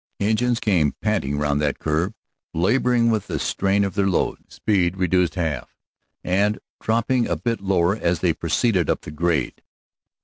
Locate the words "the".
3.27-3.37, 9.01-9.11